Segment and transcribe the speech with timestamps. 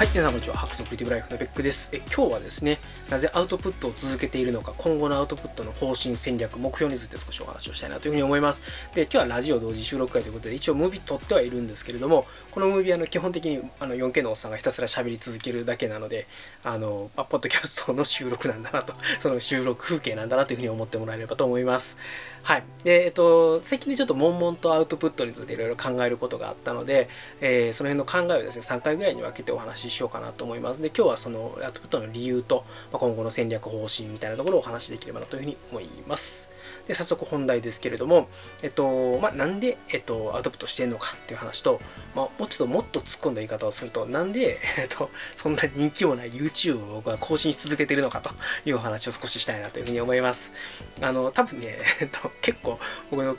[0.00, 0.56] はい、皆さんこんにちは。
[0.56, 1.90] ハクソクリティブライフのベックです。
[1.92, 2.78] え今日はですね、
[3.10, 8.62] なぜアウトプットを続けているのか、今後のアウトプットの方針、戦略、目標について少しお話をしたいなというふうに思います。
[8.94, 16.28] で、今日はラジオ同時収録会ということで、一応ムービー撮ってはいるんですけれども、このムービーは基本的にあの 4K のおっさんがひたすら喋り続けるだけなので、
[16.62, 21.96] あの、あポッドキャストの収録なんだなと、 その収録風景なんだなというふうに思ってもらえればと思います。
[22.44, 22.62] はい。
[22.84, 27.08] で、えっと、最近でちょっと悶々とアウトプットについていろいろ考えることがあったので、
[27.40, 30.80] えー、その辺の考えをですね、3回ぐらいに分けてお話ししようかなと思います。
[30.80, 36.49] で今日はそのアウトプットの理由と、ま今後の戦略方針みたいなところをお話しできればなというふうに思います。
[36.86, 38.28] で早速本題ですけれども、
[38.62, 41.80] えっとまあ、なんで、えっと、アウトプトしてんのかっていう話と、
[42.14, 48.30] まあ、もうちょっともっと突っ込んだ言い方をするとなんで、 えっと、そんな人気もない YouTube を僕は更新し続けてるのかと
[48.64, 50.52] いうお話を少ししたいなというふうに思います。
[51.00, 52.78] あの多分ね、 えっと、結構
[53.10, 53.36] 僕の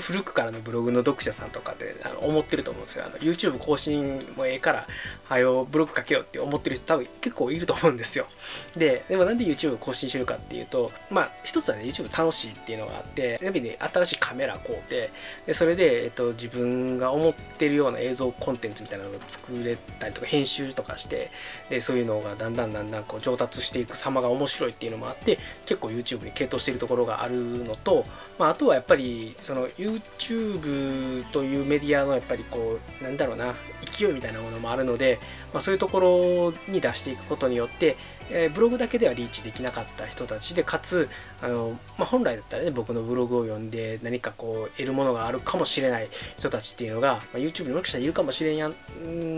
[0.00, 3.04] 古くからのブログの読者さんとかってあの思ってると思うんですよ。
[3.06, 4.86] あの YouTube 更新もええから
[5.24, 8.26] はよブログ書けよって思ってる人多分結構いると思うんですよ。
[8.76, 15.10] ででもなんで YouTube 更新してるかっていうとまあ一つはね YouTube 楽しいってていうのがあってやっぱり新しいカメラ買うて
[15.46, 21.30] でそれで、えっと、自分が思ってるような映像コンテンツみたいなのを作れたりとか編集とかして
[21.70, 28.04] でそういうのがだんだんだんだんこう上達していく様が面白いっていうのもあって結構 YouTube に傾倒しているところがあるのと、
[28.38, 33.54] まあ、あとはやっぱりその YouTube というメディアのやっぱりこうなんだろうな
[33.90, 35.18] 勢いみたいなものもあるので、
[35.54, 37.96] まあ、そういうところに出していくことによって
[38.30, 41.08] えー、ブログだけではリーチできなかった人たちでかつ
[41.42, 48.70] あの、まあ、本来だったらね僕のブログを読んで何かこう得るものがあるかもしれない人たちっていうのが、まあ、YouTube にもしかしたらいるかもしれんや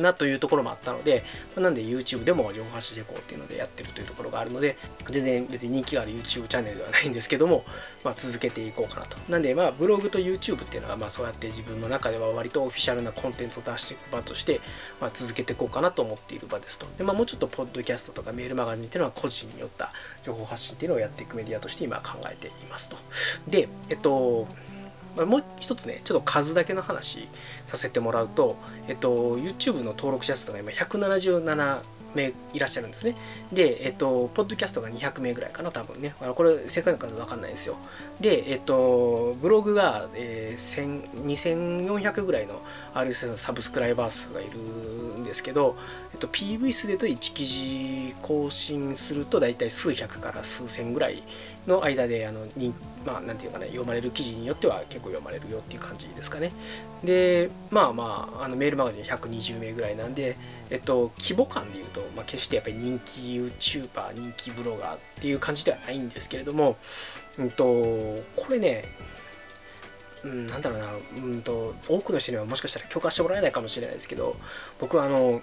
[0.00, 1.24] なというところもあったので、
[1.54, 4.76] まあ、なんで YouTube でも情報発信していこうっていうのでやってるというところがあるので
[5.08, 7.64] 全然別に人気がある YouTube チャンネルではないんですけども、
[8.04, 9.16] まあ、続けていこうかなと。
[9.28, 14.60] なんでまあブログと YouTube っていうのはまあそうやって自分の中では割とオフィシャルなコンテンツを出していく場として、
[15.00, 16.86] まあ、続けていこうかなと思っている場ですと。
[16.98, 19.92] で、まあ、もうちょっとポッドキャストとかメールマガジンっていうのは個人によった
[20.24, 22.96] 情報発信っていうのをやっていくメディアとして今考えていますと。
[23.48, 24.46] で、えっと、
[25.16, 27.28] もう一つね、ちょっと数だけの話
[27.66, 28.56] させてもらうと、
[28.88, 31.80] えっと、YouTube の登録者数が今177
[32.14, 33.16] 名いらっしゃるんですね。
[33.52, 36.14] で、えっと、ポッドキャストが200名ぐらいかな、多分ね。
[36.34, 37.76] これ、正解の数わかんないんですよ。
[38.20, 42.60] で、えっと、ブログが、えー、2400ぐらいの
[42.94, 45.76] RSS のサブスクライバー数がいるんですけど、
[46.12, 51.22] えっと、PV 数でと1記事更新すると大体数百から数千ぐらい
[51.70, 56.52] の間で、あの、人まあ、なんていうかね、読まれる記事によっては結構読まれるよっていう感じですかね。
[57.02, 60.36] で、まあまあ、あのメールマガジン120名ぐらいなんで、
[60.68, 66.76] えっと、規模感で言うと、まあ、決してやっぱり人気 YouTuber、人気ブロガーっていう感じではないんですけれども、
[67.38, 67.64] うんと、
[68.36, 68.84] これね、
[70.22, 70.86] うん、なんだろうな、
[71.24, 74.36] うんと、多くの人にはもしかしたら許可してもらえないかもしれないですけど、
[74.78, 75.40] 僕はあの、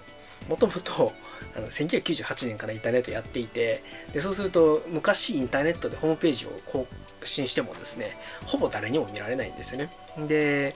[0.48, 1.12] もともと
[1.56, 3.82] あの1998年からインターネットやっていて
[4.12, 6.86] でそうすると昔インターネットでホームページを更
[7.24, 8.16] 新してもですね
[8.46, 9.90] ほぼ誰にも見られないんですよね。
[10.26, 10.74] で、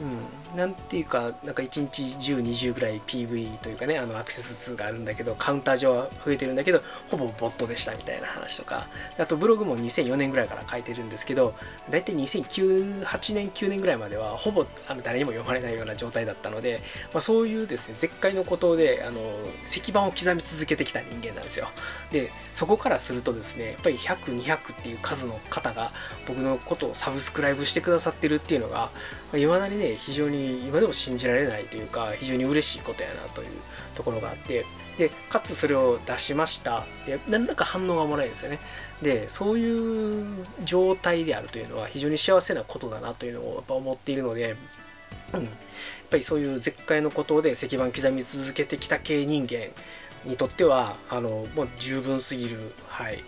[0.00, 8.86] うん、なんていうか、なんか1日10、20ぐらい PV というかね、あのアクセス数があるんだけど、カウンター上は増えてるんだけど、ほぼボットでしたみたいな話とか、
[9.18, 11.54] あとブログも2004年ぐらいから書いてるんですけど、
[11.90, 16.80] だいたい2008年、9年ぐらいまでは、ほぼあの誰にも読まれないような状態だったので、
[17.12, 19.20] まあ、そういうですね、絶海のことで、あの
[19.66, 21.68] 石板を刻み続けてきた人間なんですよ。
[22.10, 25.90] で、そこからするとですね、やっぱり100、200っていう数の方が
[26.26, 28.77] 僕のことをサブスクライブしてくださってるっていうのが、
[29.32, 33.48] がいまだにね非常に今でも信じられないというか非常に嬉しいことやなという
[33.94, 34.64] ところがあって
[34.98, 36.84] でかつそれを出しました。
[37.06, 38.58] で何らか反応がもらえるんですよね。
[39.00, 44.56] でそういう状態であるというのは非常に幸せなことだなというのをやっぱ思っているので、
[45.32, 45.52] うん、やっ
[46.10, 49.68] ぱりそういう絶海のことで石板刻み続けてきた系人間
[50.24, 53.22] にとってはあのもう十分すぎる、はい、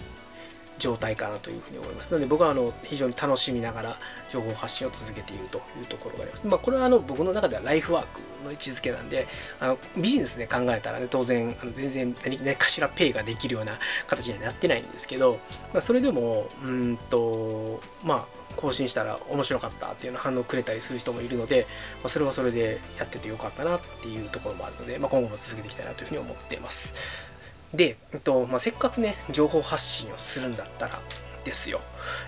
[0.80, 2.10] 状態かなというふうに思います。
[2.10, 3.96] なので僕はあの非常に楽しみながら
[4.32, 6.46] 情報発信を続けているというところがあります。
[6.46, 9.28] まあ、これはあの僕の中ではライフワークの位置づけなんで、
[9.60, 15.38] あのビジネスで考えたらね、当然あの全然何かしらペイができるような形にはなってないんですけど、
[15.72, 21.66] まあ、それでも、うんと、まあ、更新したら面白かったっていうの反応くれたりする人もいるので、
[22.02, 27.29] まあ、それはそれでやっててよかったなっていうところもあるので、まあ、今後も続けていきたいなというふうに思っています。
[27.74, 30.98] で、えっとまあ、せっかくね情報発信をするんだったら
[31.44, 31.80] ですよ。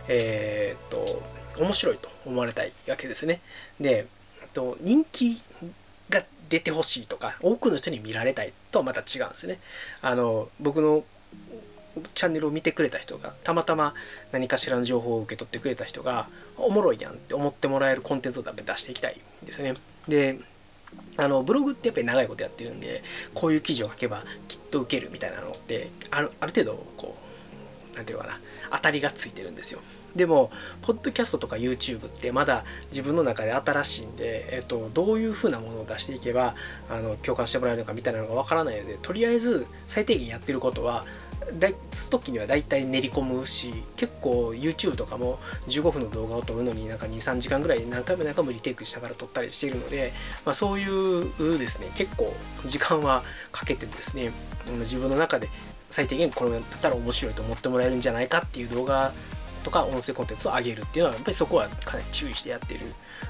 [0.09, 1.23] えー、っと
[1.63, 3.41] 面白いと思われたいわけですね。
[3.81, 4.07] で、
[4.41, 5.41] えっと、人気
[6.09, 9.59] が出てほしいとか多くの人に見られたいとはまた違うんですね。
[10.01, 11.05] あの僕の
[12.15, 13.95] チャンネルを見てくれた人がたまたま
[14.33, 19.75] 何かしらの情報を受け取ってくれた人がおもろいやんって思ってもらえるコンテンツを出していきたいんですね。
[20.09, 20.39] で
[21.17, 23.03] あのブログってやっぱり長いことやってるんで
[23.35, 28.41] こういう記事を書けばきっと受けるみたいなのってあるある程度こう何て言うかな
[28.71, 29.81] 当たりがついてるんですよ。
[30.17, 30.51] でも
[30.83, 36.55] ポッドキャストとか YouTube ってまだ自分の中で新しいんで、えっと、どういう風なものを出していけば
[36.91, 41.05] あの共感してもらえるのかみたいなのがわからないのでとりあえず最低限やってることは
[41.53, 50.13] 出す時には大体練り込むし結構 YouTube とかも15分の動画を撮るのになんか23時間ぐらい何回も何回もリテイクしながら撮ったりしているので、
[50.45, 52.33] まあ、そういうですね結構
[52.67, 54.33] 時間はかけてですね
[54.81, 55.49] 自分の中で
[55.91, 59.13] 最低限これだったら面白いと思ってもらえるんじゃないかっていう動画
[59.63, 62.81] とか音声コンテンツを上げるっていうのはやっぱりそこはかなり注意してやってる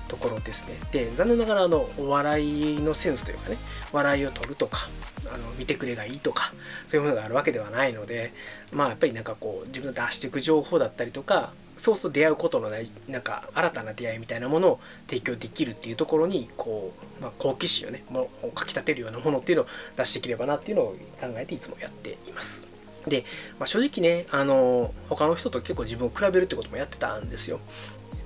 [0.08, 3.56] ところですねで残念ながらあのお笑いのセンスというかね
[3.92, 4.88] 笑いを取るとか
[5.32, 6.52] あの見てくれがいいとか
[6.88, 8.32] そういうものがあるわけではないので
[8.72, 22.71] まあやっぱりなんかこう自分の出していく情報だったりとかそうすると出会うことのないなんか新たな出会いみたいなものを提供できるっていうところにこう、まあ、好奇心をねもうかきたてるようなものっていうのを出していければなっていうのを考えていつもやっています。
[23.06, 23.24] で、
[23.58, 27.60] まあ、正直ねあの他の人と結構自分を比べるってこともやってたんですよ。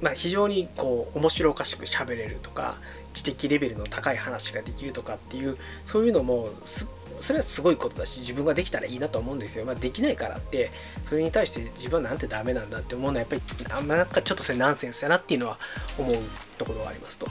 [0.02, 2.76] まあ、非常にこう面白おかしく喋れるとか
[3.14, 5.56] 知的レベルの高い話ができるとかっていう
[5.86, 10.70] そういうのもそれはすごいことだし自分ができたらいいなと思うんですけど、まあ、できないからって
[11.04, 15.58] それに対して自分はなんてダメなんだって思うのはやっぱりなんかちょっとそれナンセンスやなっていうのは
[15.98, 16.16] 思う
[16.58, 17.26] ところがありますと。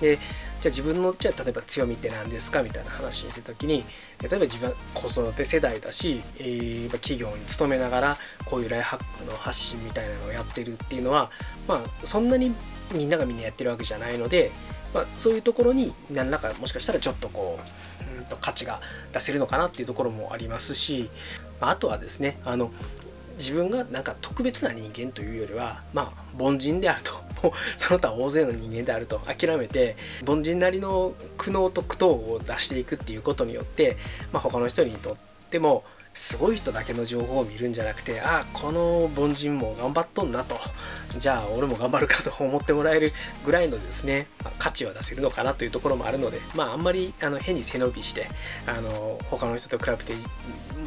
[0.00, 0.18] で
[0.60, 3.84] じゃあ自分のじゃあ例えば強みって何ですかみたいな話にした時に
[4.22, 11.30] 例えば自分は子育て世代だし、えー、企業に勤めながらこういうライハックの発信みたいなのをやってるっていうのは
[11.66, 12.54] まあそんなに
[12.92, 14.50] みんながみんなやってるわけじゃないので、
[14.92, 18.80] まあ、そういうところに何らかもしかしたらちょっとこう、うんと価値が
[19.12, 21.08] 出せるのかなっていうところもありますし、
[21.60, 22.70] あとはですねあの
[23.40, 27.18] 自分がなんか特別な人間というよりはまあ凡人であると。
[27.78, 29.18] その他大勢の人間であると。
[29.20, 29.96] 諦めて
[30.26, 33.96] 凡人なりの苦悩と苦闘を出していくっていうことによって、
[34.30, 35.16] まあ、他の人にとっ
[35.48, 35.84] ても
[36.14, 40.56] すごい人だけの情報を見るんじゃなくてああこの凡人も頑張っとんなと
[41.18, 43.12] じゃあ俺も頑張るかと思ってもらえる
[43.44, 48.26] ぐらいのですね、まあ、価値は出せるのかなというところもあるのでまああんまりあの変に背伸びして
[48.66, 50.14] あの他の人と比べて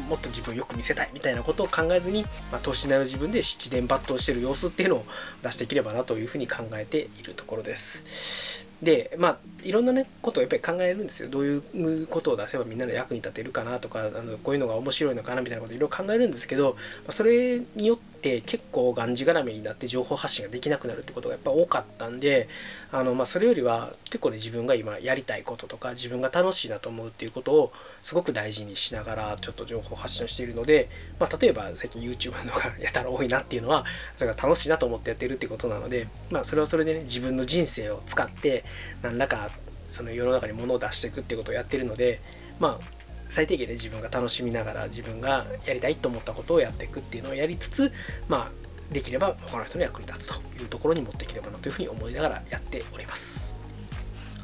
[0.08, 2.22] もっと自分をよく見せたいみたいなことを考えずに、
[2.52, 5.04] まあ、投資になる自分で七伝抜刀してる様子っていうのを
[5.42, 8.63] 出していければなというふうに考えているところです。
[8.82, 11.28] でまあいろんなねことをやっぱり考えるんですよ。
[11.30, 11.56] どうい
[12.02, 16.76] うことを出せばみんなの役に立てるかなとかあのこういうのが面白いのかなみたいなこといろいろ考えるんですけど
[17.08, 22.48] それによって結構がんじがらめになって情報発信ができなくなるってことがやっぱ多かったんで
[22.90, 30.88] あの、まあ、それよりは結構ね自分が今やりたいこととか自分が楽しいなと思うっていうことをすごく大事にしながらちょっと情報発信をしているので、
[31.20, 33.84] まあ、例えば最近 YouTube のが やたら多いなっていうのは
[34.16, 38.64] それが楽しいなと思ってやってるってことなので、まあ、それはそれでね自分の人生を使って
[39.02, 39.50] 何らか
[39.90, 42.22] その世の中に物を出していくってことをやってるので
[42.58, 47.92] まあ最低限で自分が楽しみながら自分がやりたいと思ったことをやっていくっていうのをやりつつ
[48.28, 53.44] まあできれば他の人の役に立つというところに持っていければなというふうに思いながらやっております。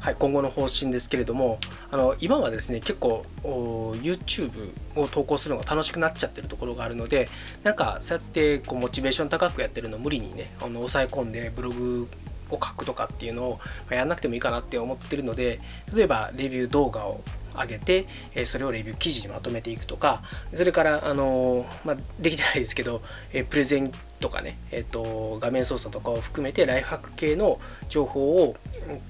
[0.01, 1.59] はい、今後の方針ですけれども
[1.91, 7.29] あの今はですね結構 YouTube を投稿するのが楽しくなっちゃってるところがあるので
[7.61, 12.07] なんかそうやってこうモチベーション高くやってるの無理にねあの抑え込んでブログ
[12.49, 13.59] を書くとかっていうのを
[13.91, 15.59] やんなくてもいいかなって思ってるので
[15.93, 17.21] 例えばレビュー動画を
[17.55, 18.05] 上げて、
[18.35, 20.21] えそれをレビュー記事にまとめていくとか
[20.55, 23.01] それからあの、まあ、できてないですけど、
[23.33, 23.91] えプレゼン
[24.21, 28.55] とかね、えーと、画面操作とかを含めてライフハック系の情報を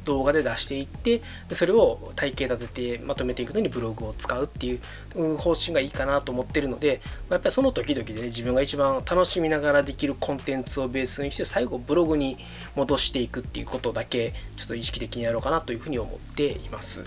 [0.06, 1.22] 動画で出していって
[1.52, 12.38] それを体系立ててまとめていくのにブログを使うっていう方針がいいかなと思ってるので、ま、やっぱりその時々でね自分が一番楽しみながらできるコンテンツをベースにして最後ブログに
[12.76, 17.04] 戻していくっていうことだけちょっと意識的にやろうかなというふうに思っています。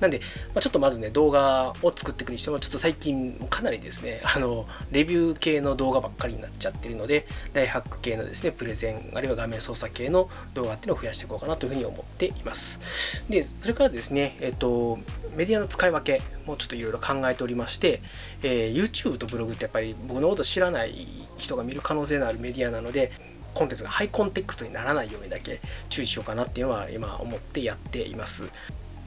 [0.00, 0.20] なんで、
[0.54, 13.24] まあ、ちょっとまずね、動画を作っていくにしても、ちょっと最近かなりですね、 あの、レビュー系の動画ばっかりになっちゃってるので、ライハック系のですね、プレゼン、あるいは画面操作系の動画っていうのを増やしていこうかなというふうに思っています。
[13.28, 14.98] で、それからですね、えっ、と、
[15.34, 18.02] メディアの使い分けもちょっといろいろ考えておりまして、
[18.42, 23.12] えー、YouTube とブログってやっぱり僕のこと知らない人が見る可能性のあるメディアなので、
[23.54, 28.44] コンテンツがハイコンテクストにならないようにだけ注意しようかなっていうのは今思ってやっています。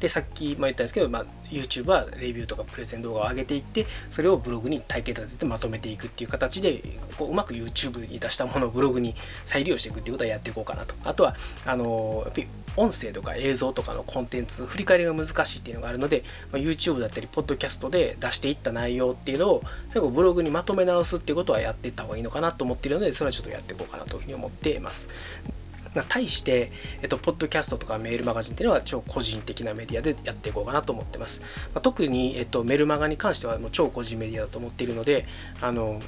[0.02, 6.82] でさっきも言ったんですけど、まあ、YouTube はレビューとかプレゼン動画を上げていってそれをブログに体系立ててまとめていくっていう形で
[7.18, 10.96] こううまく YouTube に出したものをブログに再利用していくっていうことはやっていこうかなと。
[11.06, 25.10] あとはあのやっぱり音声とか映像とかのコンテンツ振り返りが難しいっていうのがあるので、まあ、YouTube だったりポッドキャストで出していった内容っていうのを最後ブログにまとめ直すっていうことはやっていった方がいいのかなと思っているのでそれはちょっとやっていこうかなというふうに思っています。
[26.08, 26.72] 対して、
[27.02, 31.42] えっと、ポッドキャストとかメールマガジンっていうのは超個人的なメディアでやっていこうかなと思ってます。
[31.74, 35.26] まあ、特に、えっと、メルマガに関してはもう超個人メディアだと思っているので、
[35.62, 36.02] あの、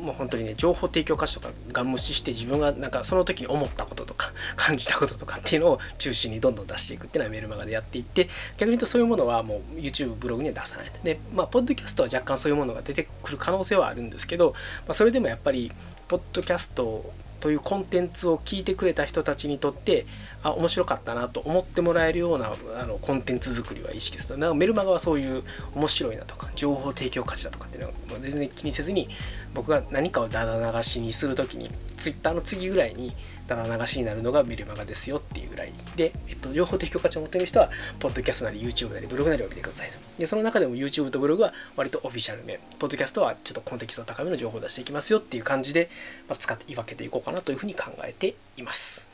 [0.00, 14.52] もう本当にね情報提供価値とかが無視して自分がなんかその時に思ったこととか 感じたこととかっていうのを中心にどんどん出していくっていうのはメールマガでやっていって逆に言うとそういうものはもう YouTube ブログには出さないでまあポッドキャストは若干そういうものが出てくる可能性はあるんですけど、
[14.86, 15.70] まあ、それでもやっぱり
[16.08, 20.06] ポッドキャストというコンテンツを聞いてくれた人たちにとって
[20.42, 24.38] あ面白かったなと思ってもらえるようなあのコンテンツ作りは意識する。
[24.38, 25.42] なんかメルマガはそういう
[25.74, 29.08] 面白いなとか情報提供価値だとかっていうのは全然気にせずに
[29.54, 33.14] 僕が何かをだだ流しにする時に Twitter の次ぐらいに
[33.56, 45.90] だだ流しになるのがメルマガですよっていうぐらいで、えっと、情報提供価値を持っている人はポッドキャストなり YouTube なりブログなりを見てくださいでその中でも YouTube とブログは割とオフィシャルめポッドキャストはちょっとコンテキスト高めの情報を出していきますよっていう感じで、
[46.28, 49.08] まあ、使って分けていこうかなというふうに考えています。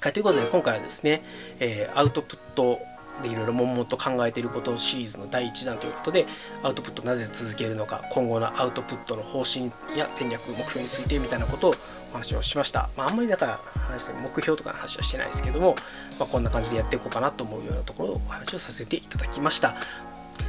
[0.00, 1.22] はい、ということで今回はですね、
[1.58, 2.80] えー、アウトプット
[3.20, 6.26] でいろいろ悶々と考えていることシリーズの第1弾ということで
[6.62, 11.74] アウトプットなぜ続けるのか今後のアウトプットの方針や戦略目標についてみたいなことを
[12.10, 15.76] お話をしました、まあ、あんまりだから話目標とかの話はしてないですけども、
[16.18, 19.74] まあ、こんな感じでやっていこうかなと思うようなところをお話をさせていただきました。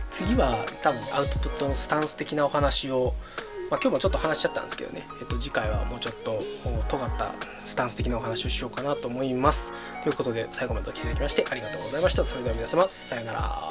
[0.09, 3.15] 次は多分アウトプットのスタンス的なお話を
[3.71, 6.39] まあ、今日もちょっと話しちゃったんですけどね、えっと、次回はもうちょっと
[6.89, 7.33] 尖った
[7.65, 9.71] スタンス的なお話をしようかなと思います。
[10.03, 12.25] ということで、最後までお聴きいただきましてありがとうございました。
[12.25, 13.70] それでは皆様、さようなら。